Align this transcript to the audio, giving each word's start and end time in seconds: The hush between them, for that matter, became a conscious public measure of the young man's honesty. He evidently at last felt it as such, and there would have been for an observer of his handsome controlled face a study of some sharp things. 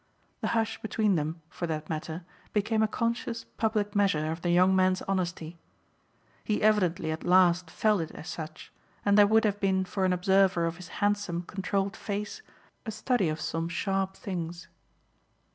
The 0.39 0.47
hush 0.57 0.81
between 0.81 1.13
them, 1.13 1.43
for 1.47 1.67
that 1.67 1.87
matter, 1.87 2.23
became 2.53 2.81
a 2.81 2.87
conscious 2.87 3.43
public 3.57 3.93
measure 3.95 4.31
of 4.31 4.41
the 4.41 4.49
young 4.49 4.75
man's 4.75 5.03
honesty. 5.03 5.59
He 6.43 6.63
evidently 6.63 7.11
at 7.11 7.23
last 7.23 7.69
felt 7.69 8.01
it 8.01 8.11
as 8.13 8.27
such, 8.27 8.71
and 9.05 9.15
there 9.15 9.27
would 9.27 9.45
have 9.45 9.59
been 9.59 9.85
for 9.85 10.03
an 10.03 10.11
observer 10.11 10.65
of 10.65 10.77
his 10.77 10.87
handsome 11.05 11.43
controlled 11.43 11.95
face 11.95 12.41
a 12.83 12.89
study 12.89 13.29
of 13.29 13.39
some 13.39 13.69
sharp 13.69 14.15
things. 14.17 14.67